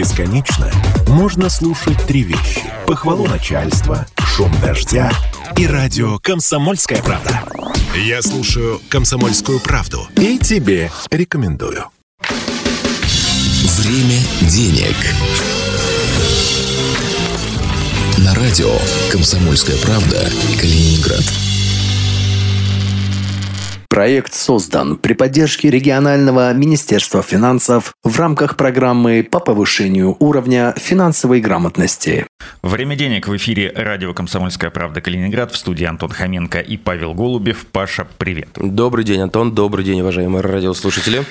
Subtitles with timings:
[0.00, 0.72] Бесконечно
[1.08, 2.62] можно слушать три вещи.
[2.86, 5.12] Похвалу начальства, шум дождя
[5.58, 7.42] и радио «Комсомольская правда».
[7.94, 11.84] Я слушаю «Комсомольскую правду» и тебе рекомендую.
[13.82, 14.96] Время денег.
[18.16, 18.74] На радио
[19.12, 21.49] «Комсомольская правда» Калининград.
[23.90, 32.24] Проект создан при поддержке регионального Министерства финансов в рамках программы по повышению уровня финансовой грамотности.
[32.62, 35.50] Время денег в эфире радио «Комсомольская правда» Калининград.
[35.50, 37.66] В студии Антон Хоменко и Павел Голубев.
[37.66, 38.50] Паша, привет.
[38.54, 39.56] Добрый день, Антон.
[39.56, 41.24] Добрый день, уважаемые радиослушатели.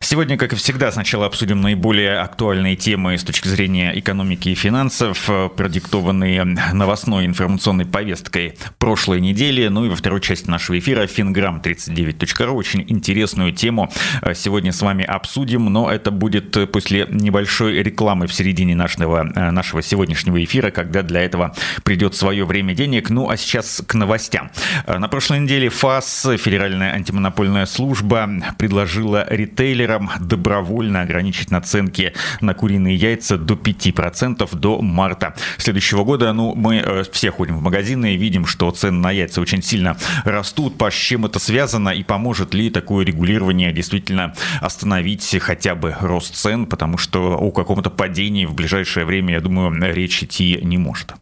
[0.00, 5.30] Сегодня, как и всегда, сначала обсудим наиболее актуальные темы с точки зрения экономики и финансов,
[5.30, 9.66] э, продиктованные новостной информационной повесткой прошлой недели.
[9.68, 12.50] Ну и во второй части нашего эфира fingram39.ru.
[12.50, 18.34] Очень интересную тему э, сегодня с вами обсудим, но это будет после небольшой рекламы в
[18.34, 23.08] середине нашего, э, нашего сегодняшнего эфира, когда для этого придет свое время денег.
[23.08, 24.50] Ну а сейчас к новостям.
[24.86, 32.96] На прошлой неделе ФАС, Федеральная антимонопольная служба, предложила ритейлерам фермерам добровольно ограничить наценки на куриные
[32.96, 36.32] яйца до 5% до марта следующего года.
[36.32, 39.96] Ну, мы э, все ходим в магазины и видим, что цены на яйца очень сильно
[40.24, 40.78] растут.
[40.78, 46.34] По с чем это связано и поможет ли такое регулирование действительно остановить хотя бы рост
[46.34, 51.14] цен, потому что о каком-то падении в ближайшее время, я думаю, речь идти не может.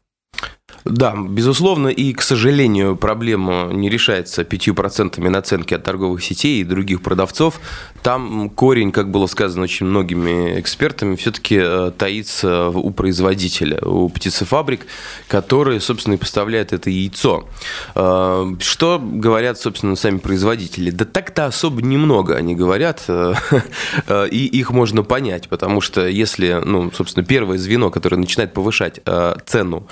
[0.85, 7.03] Да, безусловно, и, к сожалению, проблема не решается 5% наценки от торговых сетей и других
[7.03, 7.61] продавцов.
[8.03, 14.87] Там корень, как было сказано очень многими экспертами, все-таки э, таится у производителя, у птицефабрик,
[15.29, 17.49] которые, собственно, и поставляют это яйцо.
[17.95, 20.91] Э, что говорят, собственно, сами производители?
[20.91, 23.35] Да так-то особо немного они говорят, э,
[24.31, 29.01] и их можно понять, потому что если, ну, собственно, первое звено, которое начинает повышать
[29.47, 29.87] цену,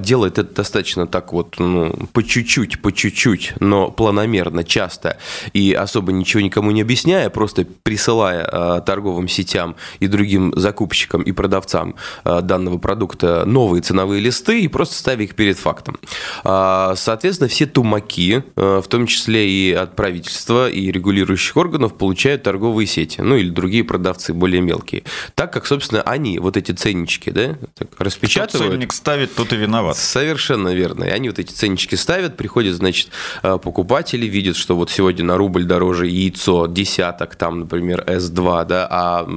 [0.00, 5.18] делает это достаточно так вот, ну, по чуть-чуть, по чуть-чуть, но планомерно, часто,
[5.52, 11.32] и особо ничего никому не объясняя, просто присылая э, торговым сетям и другим закупщикам и
[11.32, 15.98] продавцам э, данного продукта новые ценовые листы и просто ставя их перед фактом.
[16.42, 22.42] А, соответственно, все тумаки, э, в том числе и от правительства, и регулирующих органов, получают
[22.42, 25.04] торговые сети, ну или другие продавцы более мелкие.
[25.34, 27.56] Так как, собственно, они вот эти ценнички да,
[27.98, 28.66] распечатывают.
[28.66, 29.96] Кто ценник ставит, тот и виноват.
[30.24, 31.04] Совершенно верно.
[31.04, 33.08] И они вот эти ценнички ставят, приходят, значит,
[33.42, 39.28] покупатели, видят, что вот сегодня на рубль дороже яйцо десяток, там, например, S2, да, а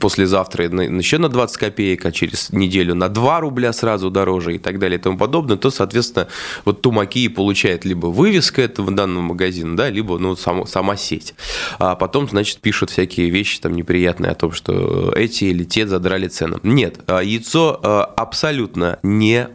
[0.00, 4.78] послезавтра еще на 20 копеек, а через неделю на 2 рубля сразу дороже и так
[4.78, 6.28] далее и тому подобное, то, соответственно,
[6.64, 11.34] вот Тумаки получает либо вывеска этого данного магазина, да, либо ну, сам, сама сеть.
[11.78, 16.28] А потом, значит, пишут всякие вещи там неприятные о том, что эти или те задрали
[16.28, 16.60] цену.
[16.62, 17.78] Нет, а, яйцо
[18.16, 19.48] абсолютно не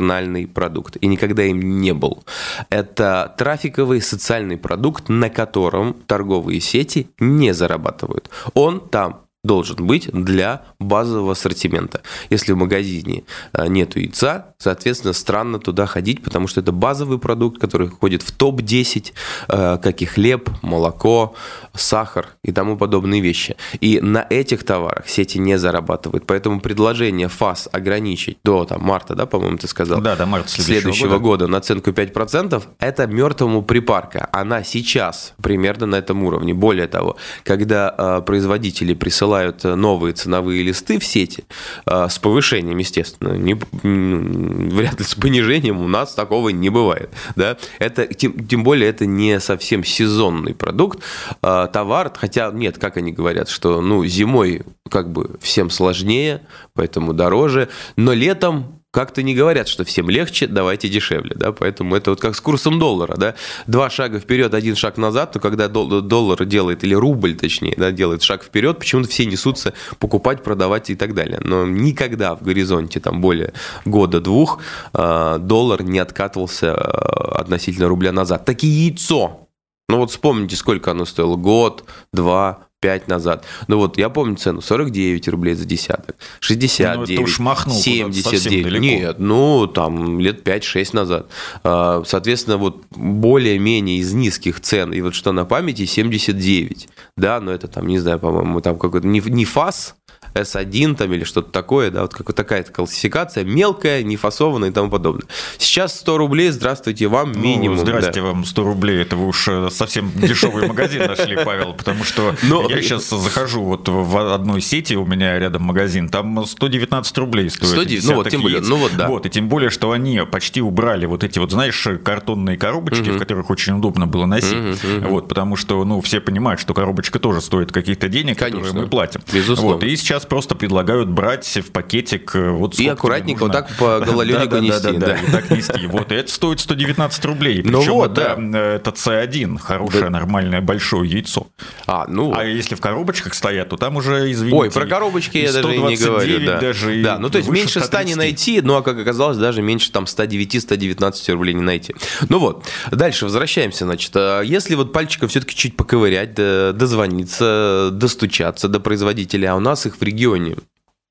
[0.00, 2.24] маржинальный продукт и никогда им не был.
[2.70, 8.30] Это трафиковый социальный продукт, на котором торговые сети не зарабатывают.
[8.54, 12.02] Он там должен быть для базового ассортимента.
[12.28, 13.24] Если в магазине
[13.54, 18.32] э, нет яйца, соответственно, странно туда ходить, потому что это базовый продукт, который входит в
[18.32, 19.12] топ-10,
[19.48, 21.34] э, как и хлеб, молоко,
[21.74, 23.56] сахар и тому подобные вещи.
[23.80, 26.26] И на этих товарах сети не зарабатывают.
[26.26, 30.02] Поэтому предложение ФАС ограничить до там, марта, да, по-моему, ты сказал?
[30.02, 31.46] Да, до марта следующего, следующего года.
[31.46, 34.28] года наценку 5%, это мертвому припарка.
[34.32, 36.52] Она сейчас примерно на этом уровне.
[36.52, 39.29] Более того, когда э, производители присылают
[39.76, 41.44] новые ценовые листы в сети
[41.86, 47.10] э, с повышением, естественно, не, вряд ли с понижением у нас такого не бывает.
[47.36, 47.56] Да?
[47.78, 51.00] Это, тем, тем более это не совсем сезонный продукт.
[51.42, 56.42] Э, товар, хотя нет, как они говорят, что ну зимой как бы всем сложнее,
[56.74, 62.10] поэтому дороже, но летом как-то не говорят, что всем легче, давайте дешевле, да, поэтому это
[62.10, 63.34] вот как с курсом доллара, да,
[63.66, 68.22] два шага вперед, один шаг назад, то когда доллар делает, или рубль точнее, да, делает
[68.22, 73.20] шаг вперед, почему-то все несутся покупать, продавать и так далее, но никогда в горизонте там
[73.20, 73.52] более
[73.84, 74.60] года-двух
[74.92, 78.44] а, доллар не откатывался а, относительно рубля назад.
[78.44, 79.46] Так и яйцо
[79.90, 81.34] ну вот вспомните, сколько оно стоило.
[81.34, 81.82] Год,
[82.12, 83.44] два, пять назад.
[83.68, 88.80] Ну вот я помню цену 49 рублей за десяток, 69, ну, уж махнул 79.
[88.80, 91.30] Нет, ну там лет 5-6 назад.
[91.62, 96.88] А, соответственно, вот более-менее из низких цен, и вот что на памяти, 79.
[97.16, 99.94] Да, но это там, не знаю, по-моему, там какой-то не, не ФАС,
[100.34, 105.26] S1 там или что-то такое, да, вот какая такая классификация, мелкая, нефасованная и тому подобное.
[105.58, 107.76] Сейчас 100 рублей, здравствуйте вам, ну, минимум.
[107.76, 108.22] Ну, здрасте да.
[108.22, 112.68] вам, 100 рублей, это вы уж э, совсем дешевый магазин нашли, Павел, потому что Но...
[112.68, 117.70] я сейчас захожу вот в одной сети, у меня рядом магазин, там 119 рублей стоит.
[117.70, 119.08] 109, ну вот, тем более, ну вот, да.
[119.08, 123.16] Вот, и тем более, что они почти убрали вот эти вот, знаешь, картонные коробочки, угу.
[123.16, 125.08] в которых очень удобно было носить, угу, угу.
[125.08, 128.60] вот, потому что, ну, все понимают, что коробочка тоже стоит каких-то денег, Конечно.
[128.60, 129.20] которые мы платим.
[129.32, 129.74] Безусловно.
[129.74, 134.00] Вот, и сейчас просто предлагают брать в пакетик э, вот И аккуратненько вот так по
[134.00, 134.96] гололедику нести.
[134.96, 135.86] Да, и так нести.
[135.86, 137.62] Вот, это стоит 119 рублей.
[137.62, 138.58] Причем ну вот, это, да.
[138.58, 141.48] это C1, хорошее, нормальное, большое яйцо.
[141.86, 142.34] А, ну...
[142.34, 144.56] А если в коробочках стоят, то там уже, извините...
[144.56, 146.46] Ой, про коробочки я даже не говорю.
[146.46, 147.18] Да, даже да.
[147.18, 151.32] ну то есть меньше 100 не найти, ну а как оказалось, даже меньше там 109-119
[151.32, 151.94] рублей не найти.
[152.28, 154.12] Ну вот, дальше возвращаемся, значит.
[154.14, 159.89] А если вот пальчиком все-таки чуть поковырять, дозвониться, достучаться до производителя, а у нас их
[159.96, 160.56] в регионе,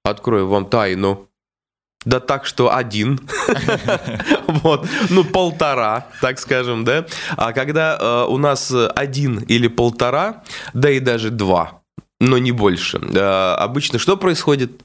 [0.03, 1.27] открою вам тайну,
[2.05, 3.19] да так, что один,
[4.47, 7.05] вот, ну полтора, так скажем, да.
[7.35, 10.43] А когда э, у нас один или полтора,
[10.73, 11.81] да и даже два,
[12.21, 14.81] но не больше, э, обычно что происходит?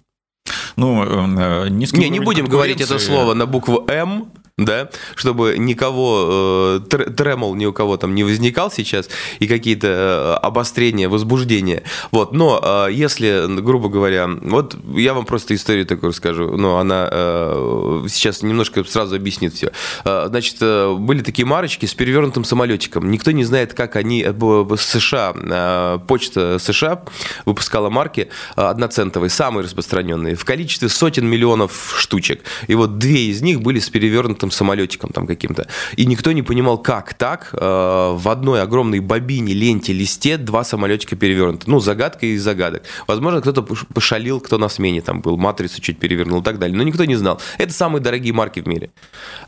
[0.77, 7.11] Ну, э, не, не будем говорить это слово на букву М, да, чтобы никого, э,
[7.11, 9.09] тремол ни у кого там не возникал сейчас,
[9.41, 11.83] и какие-то э, обострения, возбуждения.
[12.13, 17.09] Вот, но э, если, грубо говоря, вот я вам просто историю такую расскажу, но она
[17.11, 19.73] э, сейчас немножко сразу объяснит все.
[20.05, 23.11] Э, значит, э, были такие марочки с перевернутым самолетиком.
[23.11, 27.03] Никто не знает, как они, э, США, э, почта США
[27.45, 32.45] выпускала марки э, одноцентовые, самые распространенные, в количестве сотен миллионов штучек.
[32.69, 35.67] И вот две из них были с перевернутым там самолетиком там каким-то.
[35.97, 41.17] И никто не понимал, как так э, в одной огромной бобине, ленте, листе два самолетика
[41.17, 41.71] перевернуты.
[41.71, 42.83] Ну, загадка из загадок.
[43.07, 46.77] Возможно, кто-то пошалил, кто на смене там был, матрицу чуть перевернул и так далее.
[46.77, 47.41] Но никто не знал.
[47.57, 48.91] Это самые дорогие марки в мире.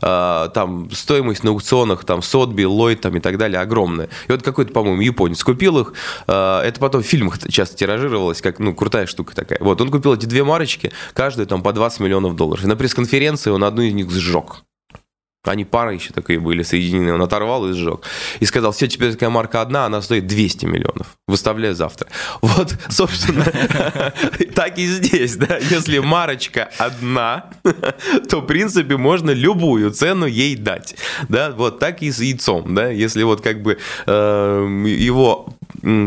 [0.01, 4.09] Э, там стоимость на аукционах, там Сотби, Ллойд там и так далее огромная.
[4.27, 5.93] И вот какой-то, по-моему, японец купил их.
[6.25, 9.59] Э, это потом в фильмах часто тиражировалось, как, ну, крутая штука такая.
[9.61, 12.63] Вот, он купил эти две марочки, каждую там по 20 миллионов долларов.
[12.63, 14.63] И на пресс-конференции он одну из них сжег.
[15.47, 17.13] Они пара еще такие были соединены.
[17.13, 18.01] Он оторвал и сжег.
[18.39, 21.17] И сказал, все, теперь такая марка одна, она стоит 200 миллионов.
[21.27, 22.07] Выставляю завтра.
[22.41, 23.45] Вот, собственно,
[24.55, 25.57] так и здесь, да.
[25.57, 27.49] Если марочка одна,
[28.29, 30.95] то, в принципе, можно любую цену ей дать.
[31.29, 32.89] Да, вот так и с яйцом, да.
[32.89, 35.56] Если вот как бы э, его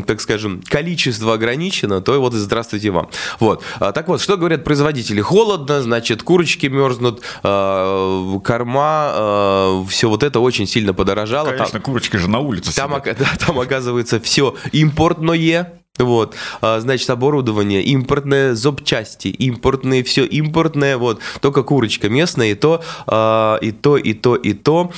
[0.06, 3.08] так скажем, количество ограничено, то вот и здравствуйте вам.
[3.38, 3.62] Вот.
[3.78, 5.20] А, так вот, что говорят производители?
[5.20, 11.50] Холодно, значит, курочки мерзнут, э, корма, э, все вот это очень сильно подорожало.
[11.50, 17.08] Конечно, там, курочки же на улице там, да, там оказывается все импортное, вот, а, значит,
[17.10, 23.96] оборудование импортное, запчасти импортные, все импортное, вот, только курочка местная, и то, а, и то,
[23.96, 24.92] и то, и то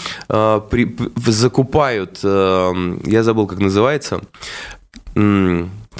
[0.71, 0.97] при,
[1.27, 4.21] закупают, я забыл, как называется,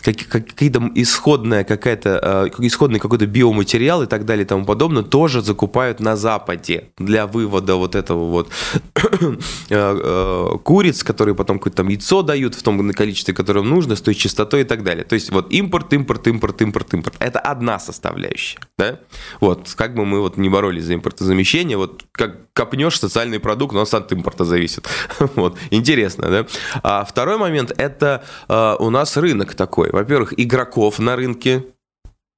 [0.01, 6.01] какие-то исходная какая-то э, исходный какой-то биоматериал и так далее и тому подобное тоже закупают
[6.01, 8.51] на Западе для вывода вот этого вот
[8.95, 9.37] э,
[9.71, 14.15] э, куриц, которые потом какое-то там яйцо дают в том количестве, которое нужно, с той
[14.15, 15.05] частотой и так далее.
[15.05, 17.17] То есть вот импорт, импорт, импорт, импорт, импорт.
[17.19, 18.99] Это одна составляющая, да?
[19.41, 23.87] Вот, как бы мы вот не боролись за импортозамещение, вот как копнешь социальный продукт, он
[23.91, 24.89] от импорта зависит.
[25.37, 26.47] вот, интересно, да?
[26.83, 29.91] А второй момент, это у нас рынок такой, такой.
[29.91, 31.67] Во-первых, игроков на рынке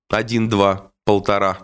[0.08, 1.58] один-два, полтора.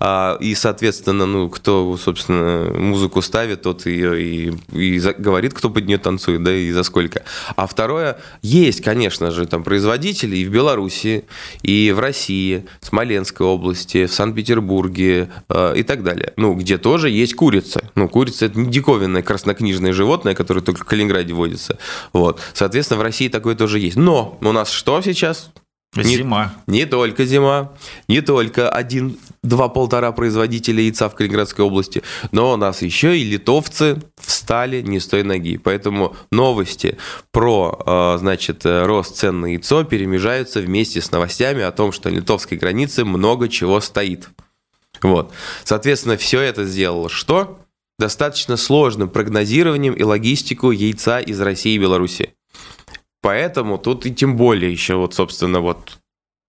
[0.00, 5.86] А, и, соответственно, ну, кто, собственно, музыку ставит, тот ее и, и говорит, кто под
[5.86, 7.24] нее танцует, да, и за сколько.
[7.56, 11.24] А второе, есть, конечно же, там производители и в Беларуси,
[11.62, 16.32] и в России, в Смоленской области, в Санкт-Петербурге э, и так далее.
[16.36, 17.90] Ну, где тоже есть курица.
[17.94, 21.78] Ну, курица– это не диковинное краснокнижное животное, которое только в Калининграде водится.
[22.12, 22.40] Вот.
[22.52, 23.96] Соответственно, в России такое тоже есть.
[23.96, 25.50] Но у нас что сейчас?
[25.96, 26.54] Не, зима.
[26.66, 27.72] Не только зима,
[28.08, 33.24] не только один, два, полтора производителя яйца в Калининградской области, но у нас еще и
[33.24, 35.56] литовцы встали не с той ноги.
[35.56, 36.98] Поэтому новости
[37.30, 42.14] про, э, значит, рост цен на яйцо перемежаются вместе с новостями о том, что на
[42.14, 44.28] литовской границе много чего стоит.
[45.02, 45.32] Вот.
[45.64, 47.60] Соответственно, все это сделало что?
[47.98, 52.34] Достаточно сложным прогнозированием и логистику яйца из России и Беларуси.
[53.24, 55.98] Поэтому тут и тем более еще вот, собственно, вот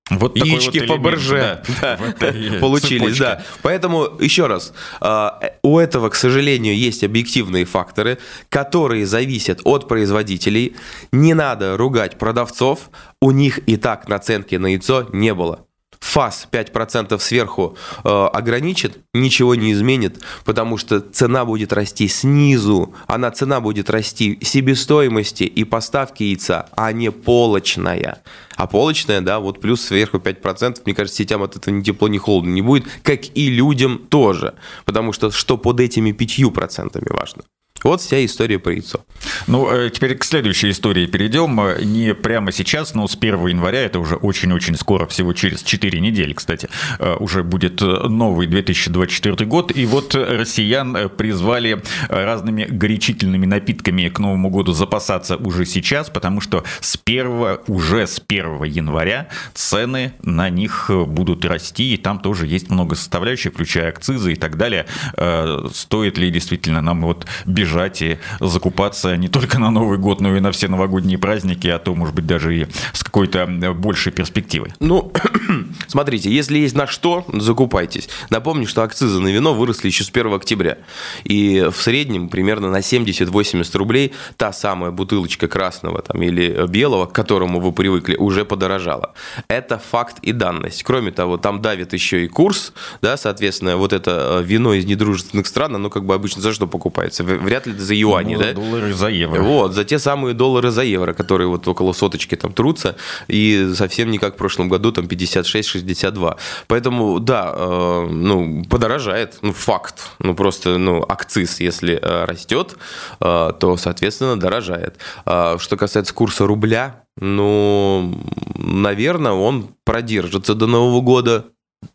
[0.09, 3.45] вот Яички вот Фаберже да, да, получились, да.
[3.61, 8.17] Поэтому, еще раз, а, у этого, к сожалению, есть объективные факторы,
[8.49, 10.75] которые зависят от производителей.
[11.13, 12.89] Не надо ругать продавцов,
[13.21, 15.65] у них и так наценки на яйцо не было.
[16.05, 23.31] ФАС 5% сверху э, ограничит, ничего не изменит, потому что цена будет расти снизу, она
[23.31, 28.21] цена будет расти себестоимости и поставки яйца, а не полочная.
[28.55, 32.19] А полочная, да, вот плюс сверху 5%, мне кажется, сетям от этого ни тепло, ни
[32.19, 34.53] холодно не будет, как и людям тоже.
[34.85, 37.43] Потому что что под этими 5% важно?
[37.83, 39.05] Вот вся история про яйцо.
[39.47, 41.59] Ну, э, теперь к следующей истории перейдем.
[41.83, 46.33] Не прямо сейчас, но с 1 января, это уже очень-очень скоро, всего через 4 недели,
[46.33, 46.67] кстати,
[46.99, 49.71] э, уже будет новый 2024 год.
[49.75, 56.63] И вот россиян призвали разными горячительными напитками к Новому году запасаться уже сейчас, потому что
[56.79, 62.71] с 1, уже с 1 января цены на них будут расти, и там тоже есть
[62.71, 64.87] много составляющих, включая акцизы и так далее.
[65.17, 70.21] Э, стоит ли действительно нам вот бежать бежать и закупаться не только на Новый год,
[70.21, 74.11] но и на все новогодние праздники, а то, может быть, даже и с какой-то большей
[74.11, 74.73] перспективой.
[74.79, 75.11] Ну,
[75.87, 78.07] смотрите, если есть на что, закупайтесь.
[78.29, 80.77] Напомню, что акцизы на вино выросли еще с 1 октября.
[81.23, 87.13] И в среднем примерно на 70-80 рублей та самая бутылочка красного там, или белого, к
[87.13, 89.13] которому вы привыкли, уже подорожала.
[89.47, 90.83] Это факт и данность.
[90.83, 95.47] Кроме того, там давит еще и курс, да, соответственно, вот это э, вино из недружественных
[95.47, 97.23] стран, оно как бы обычно за что покупается?
[97.23, 98.53] Вряд вряд ли за юани, ну, да?
[98.53, 99.41] Доллары за евро.
[99.41, 102.95] Вот, за те самые доллары за евро, которые вот около соточки там трутся,
[103.27, 106.37] и совсем не как в прошлом году, там 56-62.
[106.67, 110.11] Поэтому, да, э, ну, подорожает, ну, факт.
[110.19, 112.75] Ну, просто, ну, акциз, если э, растет,
[113.19, 114.95] э, то, соответственно, дорожает.
[115.25, 118.13] Э, что касается курса рубля, ну,
[118.55, 121.45] наверное, он продержится до Нового года.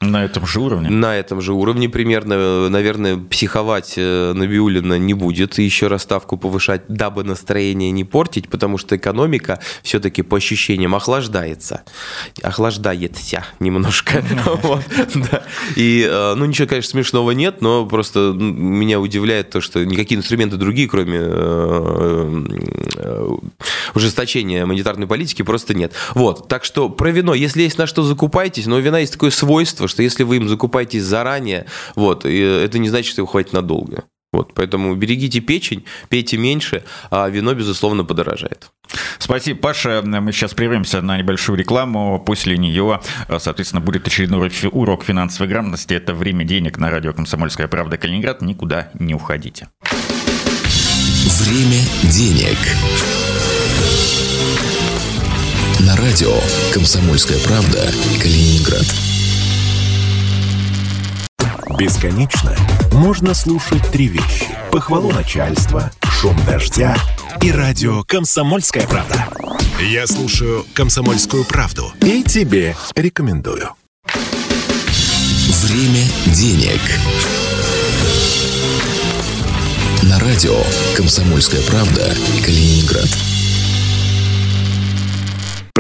[0.01, 0.89] На этом же уровне?
[0.89, 2.71] На этом же уровне примерно.
[2.71, 8.49] Наверное, психовать э, Набиулина не будет и еще раз ставку повышать, дабы настроение не портить,
[8.49, 11.83] потому что экономика все-таки по ощущениям охлаждается.
[12.43, 14.25] Охлаждается немножко.
[15.77, 20.57] И, э, ну, ничего, конечно, смешного нет, но просто меня удивляет то, что никакие инструменты
[20.57, 22.45] другие, кроме э,
[23.95, 25.93] ужесточения монетарной политики, просто нет.
[26.15, 29.31] Вот, так что про вино, если есть на что закупайтесь, но у вина есть такое
[29.31, 34.05] свойство, что если вы им закупаетесь заранее, вот, это не значит, что его хватит надолго.
[34.33, 38.71] Вот, поэтому берегите печень, пейте меньше, а вино, безусловно, подорожает.
[39.19, 40.03] Спасибо, Паша.
[40.05, 42.23] Мы сейчас прервемся на небольшую рекламу.
[42.25, 43.01] После нее,
[43.39, 45.95] соответственно, будет очередной урок финансовой грамотности.
[45.95, 48.41] Это «Время денег» на радио «Комсомольская правда» Калининград.
[48.41, 49.67] Никуда не уходите.
[51.41, 52.57] «Время денег»
[55.81, 56.35] на радио
[56.75, 58.85] «Комсомольская правда» Калининград.
[61.79, 62.55] Бесконечно
[62.93, 64.49] можно слушать три вещи.
[64.71, 66.97] Похвалу начальства, шум дождя
[67.41, 69.29] и радио «Комсомольская правда».
[69.81, 73.71] Я слушаю «Комсомольскую правду» и тебе рекомендую.
[75.63, 76.81] Время денег.
[80.03, 80.59] На радио
[80.97, 83.09] «Комсомольская правда» Калининград.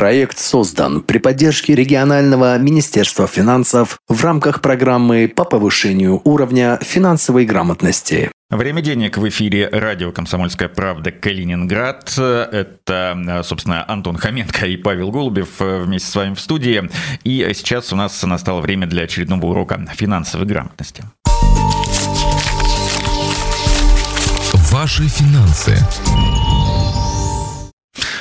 [0.00, 8.30] Проект создан при поддержке регионального Министерства финансов в рамках программы по повышению уровня финансовой грамотности.
[8.48, 12.14] Время денег в эфире радио «Комсомольская правда» Калининград.
[12.16, 16.88] Это, собственно, Антон Хоменко и Павел Голубев вместе с вами в студии.
[17.24, 21.04] И сейчас у нас настало время для очередного урока финансовой грамотности.
[24.70, 25.76] Ваши финансы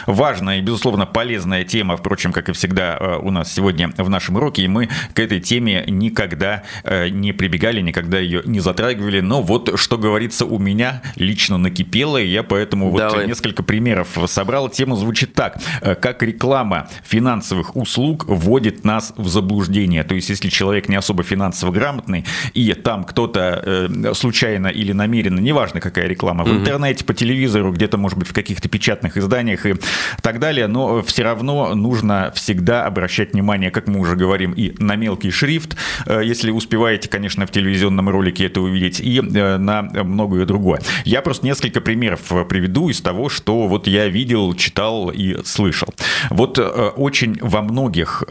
[0.09, 4.35] важная и, безусловно, полезная тема, впрочем, как и всегда э, у нас сегодня в нашем
[4.35, 9.41] уроке, и мы к этой теме никогда э, не прибегали, никогда ее не затрагивали, но
[9.41, 13.19] вот, что говорится, у меня лично накипело, и я поэтому Давай.
[13.19, 14.69] вот несколько примеров собрал.
[14.69, 20.49] Тема звучит так, э, как реклама финансовых услуг вводит нас в заблуждение, то есть если
[20.49, 26.51] человек не особо финансово грамотный, и там кто-то случайно или намеренно, неважно какая реклама, в
[26.51, 29.73] интернете, по телевизору, где-то, может быть, в каких-то печатных изданиях и
[30.21, 34.95] так далее, но все равно нужно всегда обращать внимание, как мы уже говорим, и на
[34.95, 35.75] мелкий шрифт,
[36.05, 40.81] э, если успеваете, конечно, в телевизионном ролике это увидеть, и э, на многое другое.
[41.05, 45.89] Я просто несколько примеров приведу из того, что вот я видел, читал и слышал.
[46.29, 48.23] Вот э, очень во многих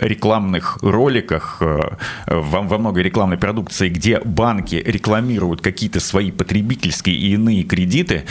[0.00, 7.62] рекламных роликах, во, во многой рекламной продукции, где банки рекламируют какие-то свои потребительские и иные
[7.64, 8.24] кредиты,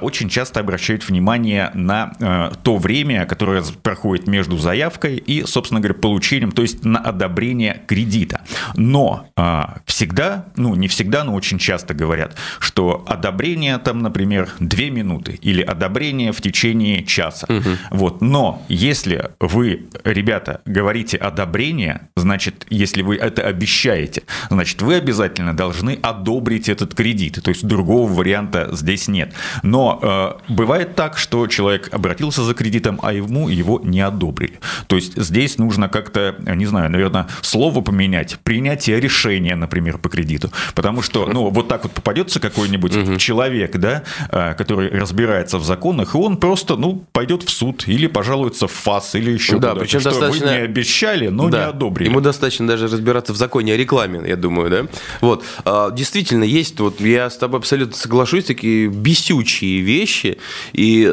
[0.00, 5.80] очень часто обращают внимание одобрение на э, то время, которое проходит между заявкой и, собственно
[5.80, 8.40] говоря, получением, то есть на одобрение кредита.
[8.76, 14.90] Но э, всегда, ну не всегда, но очень часто говорят, что одобрение там, например, 2
[14.90, 17.46] минуты или одобрение в течение часа.
[17.48, 17.70] Угу.
[17.90, 18.20] Вот.
[18.22, 25.98] Но если вы, ребята, говорите одобрение, значит, если вы это обещаете, значит, вы обязательно должны
[26.02, 27.40] одобрить этот кредит.
[27.42, 29.32] То есть другого варианта здесь нет.
[29.62, 34.58] Но э, бывает так, что человек обратился за кредитом, а ему его не одобрили.
[34.86, 40.50] То есть здесь нужно как-то, не знаю, наверное, слово поменять, принятие решения, например, по кредиту.
[40.74, 43.16] Потому что, ну, вот так вот попадется какой-нибудь угу.
[43.16, 48.06] человек, да, э, который разбирается в законах, и он просто, ну, пойдет в суд или
[48.06, 50.46] пожалуется в ФАС или еще да, причем что достаточно...
[50.46, 51.58] вы не обещали, но да.
[51.58, 52.08] не одобрили.
[52.08, 54.86] Ему достаточно даже разбираться в законе о рекламе, я думаю, да.
[55.20, 60.38] Вот, а, действительно, есть, вот я с тобой абсолютно соглашусь, такие бесючие вещи,
[60.72, 61.08] и э,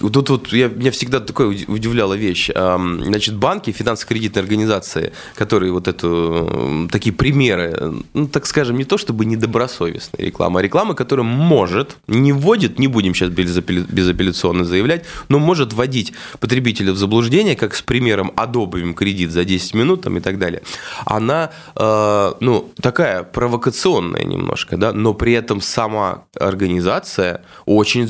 [0.00, 2.50] тут вот я, меня всегда такое удивляла вещь.
[2.54, 8.98] Э, значит, банки, финансово-кредитные организации, которые вот эту, такие примеры, ну, так скажем, не то
[8.98, 15.38] чтобы недобросовестная реклама, а реклама, которая может, не вводит, не будем сейчас безапелляционно заявлять, но
[15.38, 20.20] может вводить потребителя в заблуждение, как с примером «одобрим кредит за 10 минут» там, и
[20.20, 20.62] так далее.
[21.04, 28.06] Она, э, ну, такая провокационная немножко, да, но при этом сама организация очень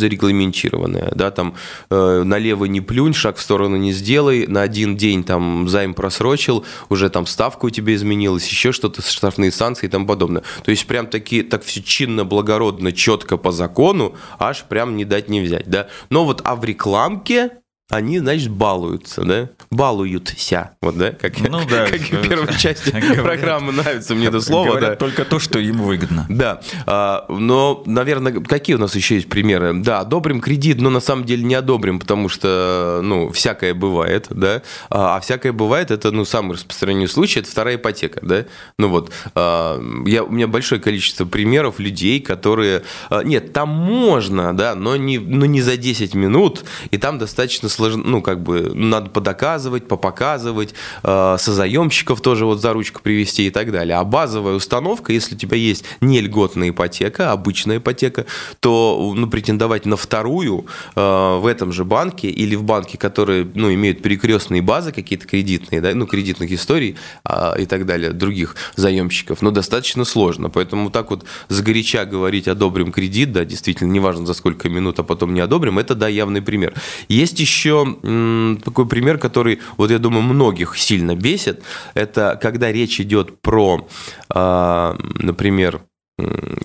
[0.80, 1.54] зарегламентированная, да, там
[1.90, 6.64] э, налево не плюнь, шаг в сторону не сделай, на один день там займ просрочил,
[6.88, 10.42] уже там ставка у тебя изменилась, еще что-то, штрафные санкции и тому подобное.
[10.64, 15.28] То есть прям такие, так все чинно, благородно, четко по закону, аж прям не дать
[15.28, 15.88] не взять, да.
[16.10, 17.50] Но вот а в рекламке
[17.90, 19.50] они, значит, балуются, да?
[19.70, 21.10] Балуются, вот, да?
[21.10, 24.68] Как, ну, да, как в первой части программы нравится мне это слово.
[24.68, 24.96] Говорят да.
[24.96, 26.26] только то, что им выгодно.
[26.28, 29.74] Да, а, но, наверное, какие у нас еще есть примеры?
[29.74, 34.62] Да, одобрим кредит, но на самом деле не одобрим, потому что, ну, всякое бывает, да?
[34.88, 38.46] А, а всякое бывает, это, ну, самый распространенный случай, это вторая ипотека, да?
[38.78, 42.82] Ну вот, а, я, у меня большое количество примеров людей, которые...
[43.24, 47.79] Нет, там можно, да, но не, но не за 10 минут, и там достаточно сложно,
[47.88, 53.72] ну, как бы, надо подоказывать, попоказывать, э, созаемщиков тоже вот за ручку привести и так
[53.72, 53.96] далее.
[53.96, 58.26] А базовая установка, если у тебя есть не льготная ипотека, обычная ипотека,
[58.60, 63.72] то, ну, претендовать на вторую э, в этом же банке или в банке, которые, ну,
[63.72, 69.42] имеют перекрестные базы какие-то кредитные, да, ну, кредитных историй э, и так далее, других заемщиков,
[69.42, 70.50] ну, достаточно сложно.
[70.50, 75.34] Поэтому так вот загоряча говорить одобрим кредит, да, действительно, неважно за сколько минут, а потом
[75.34, 76.74] не одобрим, это, да, явный пример.
[77.08, 81.62] Есть еще еще такой пример, который, вот я думаю, многих сильно бесит.
[81.94, 83.86] Это когда речь идет про,
[84.28, 85.82] а, например,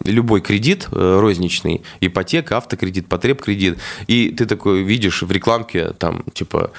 [0.04, 6.72] любой кредит э, розничный, ипотека, автокредит, потреб-кредит, и ты такой видишь в рекламке там, типа,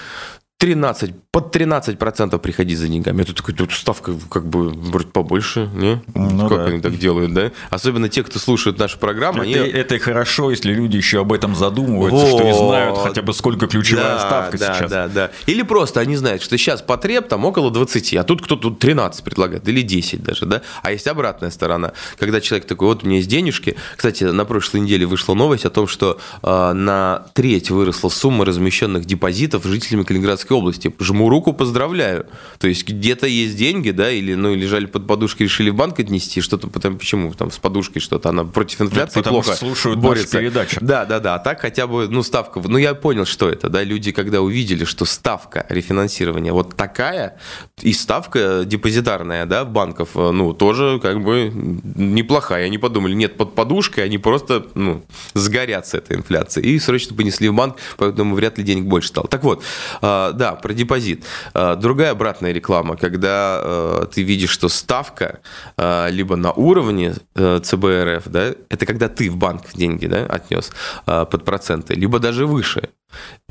[0.59, 3.21] 13, под 13% приходить за деньгами.
[3.21, 6.03] Это такой, тут ставка как бы вроде побольше, не?
[6.14, 6.64] Ну, как да.
[6.64, 7.53] они так делают, да?
[7.69, 9.42] Особенно те, кто слушает нашу программу.
[9.42, 9.71] Это, они...
[9.71, 12.40] это хорошо, если люди еще об этом задумываются, вот.
[12.40, 14.90] что и знают хотя бы сколько ключевая да, ставка да, сейчас.
[14.90, 18.71] Да, да, Или просто они знают, что сейчас потреб там около 20, а тут кто-то
[18.71, 20.62] 13 предлагает, или 10 даже, да?
[20.83, 23.77] А есть обратная сторона, когда человек такой, вот у меня есть денежки.
[23.95, 29.05] Кстати, на прошлой неделе вышла новость о том, что э, на треть выросла сумма размещенных
[29.05, 30.95] депозитов жителями Калининградской Калининградской области.
[30.99, 32.27] Жму руку, поздравляю.
[32.59, 36.41] То есть где-то есть деньги, да, или ну лежали под подушкой, решили в банк отнести,
[36.41, 40.39] что-то потом почему там с подушкой что-то, она против инфляции Потому плохо слушают борется.
[40.39, 40.79] передачу.
[40.81, 41.35] Да, да, да.
[41.35, 42.61] А так хотя бы, ну, ставка.
[42.65, 47.39] Ну, я понял, что это, да, люди, когда увидели, что ставка рефинансирования вот такая,
[47.83, 51.51] и ставка депозитарная, да, банков, ну, тоже как бы
[51.97, 52.67] неплохая.
[52.67, 55.05] Они подумали, нет, под подушкой они просто, ну,
[55.35, 56.75] сгорят с этой инфляцией.
[56.75, 59.29] И срочно понесли в банк, поэтому вряд ли денег больше стало.
[59.29, 59.63] Так вот,
[60.01, 61.25] а, да, про депозит.
[61.55, 65.40] А, другая обратная реклама, когда э, ты видишь, что ставка
[65.77, 70.70] э, либо на уровне э, ЦБРФ, да, это когда ты в банк деньги да, отнес
[71.05, 72.90] под проценты, либо даже выше.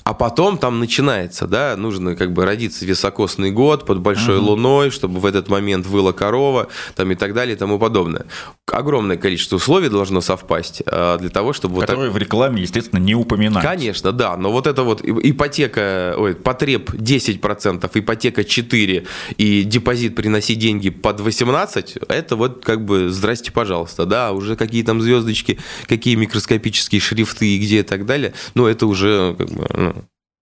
[0.06, 4.52] А потом там начинается, да, нужно как бы родиться високосный год под большой угу.
[4.52, 8.28] луной, чтобы в этот момент выла корова, там и так далее и тому подобное.
[8.72, 11.82] Огромное количество условий должно совпасть а, для того, чтобы...
[11.82, 12.16] Которые вот так...
[12.16, 13.68] в рекламе, естественно, не упоминаются.
[13.68, 20.60] Конечно, да, но вот это вот ипотека, ой, потреб 10%, ипотека 4% и депозит приносить
[20.60, 26.14] деньги под 18%, это вот как бы здрасте, пожалуйста, да, уже какие там звездочки, какие
[26.14, 29.94] микроскопические шрифты и где и так далее, ну это уже как бы, ну,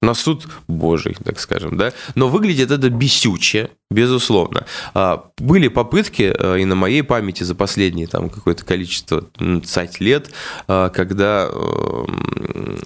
[0.03, 1.93] на суд Божий, так скажем, да.
[2.15, 4.65] Но выглядит это бесюче, Безусловно.
[4.95, 10.31] А, были попытки э, и на моей памяти за последние там какое-то количество 20 лет,
[10.67, 12.79] а, когда эм,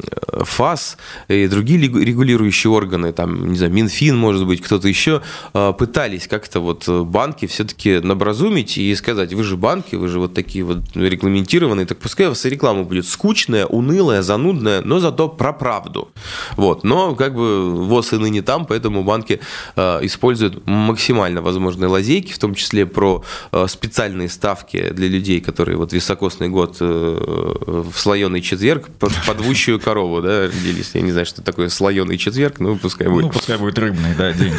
[0.43, 0.97] ФАС
[1.29, 5.21] и другие регулирующие органы, там, не знаю, Минфин, может быть, кто-то еще,
[5.53, 10.63] пытались как-то вот банки все-таки набразумить и сказать, вы же банки, вы же вот такие
[10.63, 16.09] вот регламентированные, так пускай у вас реклама будет скучная, унылая, занудная, но зато про правду.
[16.55, 16.83] Вот.
[16.83, 19.39] Но как бы ВОЗ и ныне там, поэтому банки
[19.75, 25.93] используют максимально возможные лазейки, в том числе про э, специальные ставки для людей, которые вот
[25.93, 30.91] високосный год э, в слоеный четверг под подвущую корову, да, родились.
[30.93, 33.25] Я не знаю, что такое слоеный четверг, ну пускай будет.
[33.25, 34.53] Ну, пускай будет рыбный, да, день.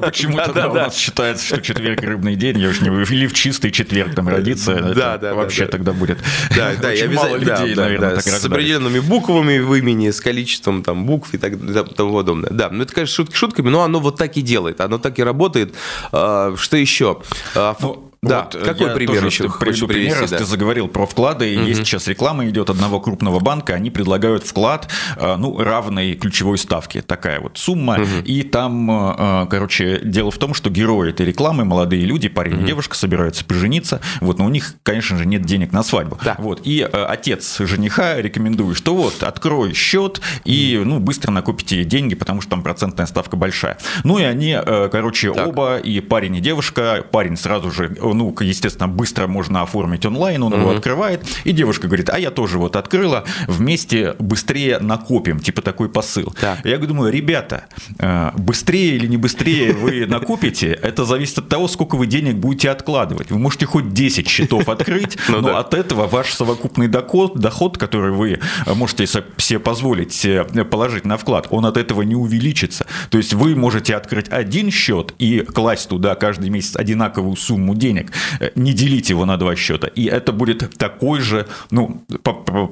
[0.00, 4.14] Почему-то у нас считается, что четверг рыбный день, я уж не или в чистый четверг
[4.14, 6.18] там родиться, да, да, вообще тогда будет.
[6.54, 11.06] Да, да, я мало людей, наверное, так С определенными буквами в имени, с количеством там
[11.06, 11.58] букв и так
[11.94, 12.50] тому подобное.
[12.50, 15.22] Да, ну это, конечно, шутки шутками, но оно вот так и делает, оно так и
[15.22, 15.74] работает.
[16.12, 17.18] А, что еще?
[17.54, 20.38] А, ну, да, вот, какой пример еще приведу пример, привести, раз да.
[20.38, 21.66] ты заговорил про вклады, угу.
[21.66, 27.00] есть сейчас реклама идет одного крупного банка, они предлагают вклад, э, ну, равной ключевой ставке,
[27.00, 28.24] такая вот сумма, угу.
[28.24, 32.62] и там, э, короче, дело в том, что герои этой рекламы, молодые люди, парень угу.
[32.64, 36.34] и девушка собираются пожениться, вот, но у них, конечно же, нет денег на свадьбу, да.
[36.38, 42.16] вот, и э, отец жениха рекомендует, что вот, открой счет и, ну, быстро накопите деньги,
[42.16, 44.58] потому что там процентная ставка большая, ну, и они,
[44.90, 45.46] короче, так.
[45.46, 50.52] оба, и парень и девушка, парень сразу же ну, естественно, быстро можно оформить онлайн, он
[50.52, 50.60] угу.
[50.60, 55.88] его открывает, и девушка говорит, а я тоже вот открыла, вместе быстрее накопим, типа такой
[55.88, 56.34] посыл.
[56.40, 56.64] Так.
[56.64, 57.64] Я думаю, ребята,
[57.98, 62.70] э, быстрее или не быстрее вы накопите, это зависит от того, сколько вы денег будете
[62.70, 63.30] откладывать.
[63.30, 68.12] Вы можете хоть 10 счетов открыть, ну но от этого ваш совокупный доход, доход, который
[68.12, 68.40] вы
[68.74, 72.86] можете себе позволить э, положить на вклад, он от этого не увеличится.
[73.10, 77.97] То есть вы можете открыть один счет и класть туда каждый месяц одинаковую сумму денег,
[77.98, 79.88] денег, э, не делить его на два счета.
[79.88, 82.02] И это будет такой же, ну,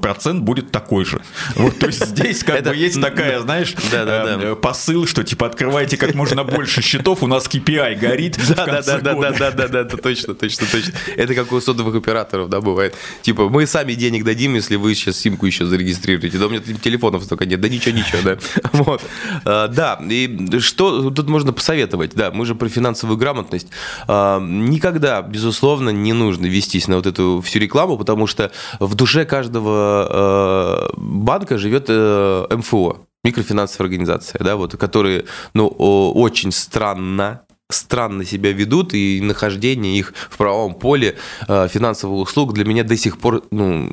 [0.00, 1.20] процент будет такой же.
[1.54, 6.14] Вот, то есть здесь как бы есть такая, знаешь, эм, посыл, что типа открывайте как
[6.14, 8.38] можно больше счетов, у нас KPI горит.
[8.48, 10.92] Да, да, да, да, да, да, да, да, точно, точно, точно.
[11.16, 12.94] Это как у сотовых операторов, да, бывает.
[13.22, 16.38] Типа, мы сами денег дадим, если вы сейчас симку еще зарегистрируете.
[16.38, 18.38] Да у меня телефонов столько нет, да ничего, ничего, да.
[18.72, 19.02] Вот.
[19.44, 22.14] А, да, и что тут можно посоветовать?
[22.14, 23.68] Да, мы же про финансовую грамотность.
[24.06, 28.50] А, никогда безусловно, не нужно вестись на вот эту всю рекламу, потому что
[28.80, 35.24] в душе каждого э, банка живет э, МФО, микрофинансовая организация, да, вот, которые,
[35.54, 41.16] ну, очень странно странно себя ведут, и нахождение их в правовом поле
[41.48, 43.92] э, финансовых услуг для меня до сих пор ну,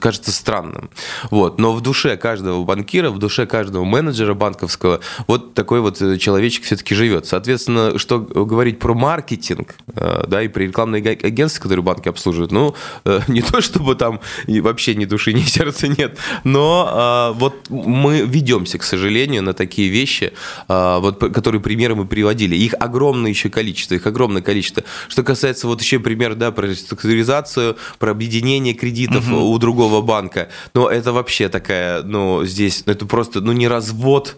[0.00, 0.90] кажется странным.
[1.30, 1.58] Вот.
[1.58, 6.64] Но в душе каждого банкира, в душе каждого менеджера банковского вот такой вот э, человечек
[6.64, 7.26] все-таки живет.
[7.26, 12.74] Соответственно, что говорить про маркетинг, э, да, и про рекламные агентства, которые банки обслуживают, ну,
[13.28, 18.82] не то чтобы там вообще ни души, ни сердца нет, но вот мы ведемся, к
[18.82, 20.32] сожалению, на такие вещи,
[20.68, 22.56] вот, которые примеры мы приводили.
[22.56, 24.82] Их огромное огромное еще количество, их огромное количество.
[25.08, 29.52] Что касается вот еще пример, да, про реструктуризацию, про объединение кредитов угу.
[29.52, 34.36] у другого банка, но это вообще такая, ну, здесь, ну, это просто, ну, не развод,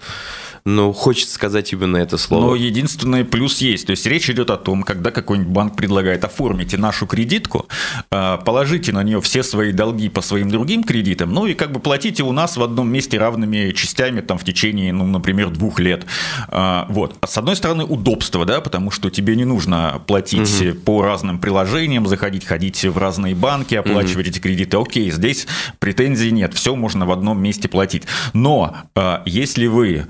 [0.65, 2.47] ну, хочется сказать именно это слово.
[2.47, 3.87] Но единственный плюс есть.
[3.87, 7.67] То есть речь идет о том, когда какой-нибудь банк предлагает оформите нашу кредитку,
[8.11, 11.81] а, положите на нее все свои долги по своим другим кредитам, ну и как бы
[11.81, 16.07] платите у нас в одном месте равными частями там в течение, ну, например, двух лет.
[16.49, 17.17] А, вот.
[17.21, 20.75] А с одной стороны, удобство, да, потому что тебе не нужно платить угу.
[20.81, 24.31] по разным приложениям, заходить, ходить в разные банки, оплачивать угу.
[24.31, 24.77] эти кредиты.
[24.77, 25.47] Окей, здесь
[25.79, 28.05] претензий нет, все можно в одном месте платить.
[28.33, 30.07] Но а, если вы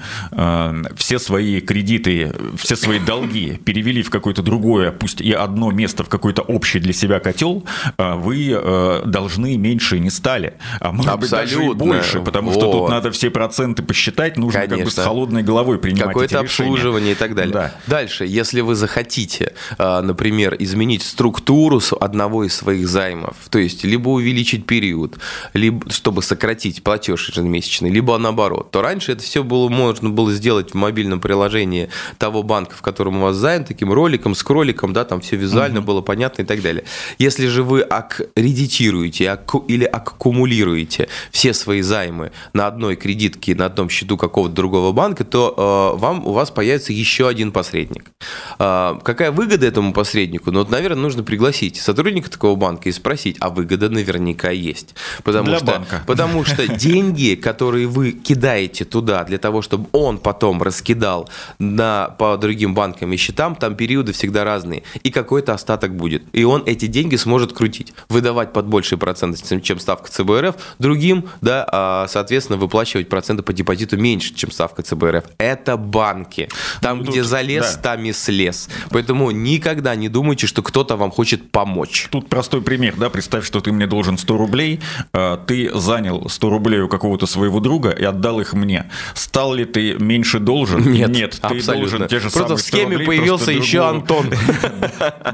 [0.97, 6.09] все свои кредиты, все свои долги перевели в какое-то другое, пусть и одно место в
[6.09, 7.65] какой-то общий для себя котел,
[7.97, 10.55] э, вы э, должны меньше не стали.
[10.81, 11.39] А может Абсолютно.
[11.39, 12.61] быть даже и больше, потому вот.
[12.61, 14.77] что тут надо все проценты посчитать, нужно Конечно.
[14.77, 17.53] как бы с холодной головой принимать Какое-то обслуживание и так далее.
[17.53, 17.75] Да.
[17.87, 24.67] Дальше, если вы захотите, например, изменить структуру одного из своих займов, то есть либо увеличить
[24.67, 25.19] период,
[25.53, 30.73] либо чтобы сократить платеж ежемесячный, либо наоборот, то раньше это все было можно было сделать
[30.73, 31.89] в мобильном приложении
[32.19, 35.81] того банка, в котором у вас займ, таким роликом, с кроликом, да, там все визуально
[35.81, 35.89] угу.
[35.89, 36.85] было понятно и так далее.
[37.19, 39.39] Если же вы аккредитируете
[39.69, 45.95] или аккумулируете все свои займы на одной кредитке, на одном счету какого-то другого банка, то
[45.95, 48.11] э, вам, у вас появится еще один посредник.
[48.59, 50.51] Э, какая выгода этому посреднику?
[50.51, 54.95] Ну, вот, наверное, нужно пригласить сотрудника такого банка и спросить, а выгода наверняка есть.
[55.25, 56.03] Потому, для что, банка.
[56.07, 61.29] потому что деньги, которые вы кидаете туда для того, чтобы он он потом раскидал
[61.59, 64.83] на, по другим банкам и счетам, там периоды всегда разные.
[65.03, 66.23] И какой-то остаток будет.
[66.33, 67.93] И он эти деньги сможет крутить.
[68.09, 70.57] Выдавать под большие проценты, чем ставка ЦБРФ.
[70.79, 75.25] Другим, да, а, соответственно, выплачивать проценты по депозиту меньше, чем ставка ЦБРФ.
[75.39, 76.49] Это банки.
[76.81, 77.83] Там, ну, где тут, залез, да.
[77.83, 78.69] там и слез.
[78.91, 82.09] Поэтому никогда не думайте, что кто-то вам хочет помочь.
[82.11, 84.81] Тут простой пример, да, представь, что ты мне должен 100 рублей,
[85.13, 88.91] а, ты занял 100 рублей у какого-то своего друга и отдал их мне.
[89.15, 90.91] Стал ли ты меньше должен?
[90.91, 94.27] Нет, Нет ты должен те же Просто в схеме появился еще Антон.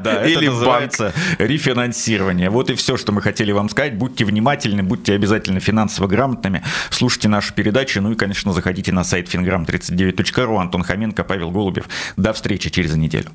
[0.04, 2.50] Да, Или это называется рефинансирование.
[2.50, 3.96] Вот и все, что мы хотели вам сказать.
[3.96, 9.32] Будьте внимательны, будьте обязательно финансово грамотными, слушайте нашу передачу, ну и, конечно, заходите на сайт
[9.32, 10.60] fingram39.ru.
[10.60, 11.88] Антон Хоменко, Павел Голубев.
[12.16, 13.30] До встречи через неделю.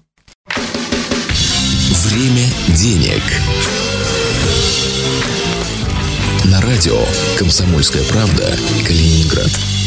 [2.06, 3.23] Время денег.
[6.45, 6.99] На радио
[7.38, 8.52] «Комсомольская правда»
[8.86, 9.78] Калининград.